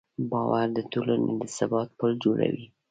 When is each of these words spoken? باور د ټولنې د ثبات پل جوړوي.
باور 0.31 0.67
د 0.77 0.79
ټولنې 0.91 1.31
د 1.41 1.43
ثبات 1.57 1.89
پل 1.99 2.11
جوړوي. 2.23 2.65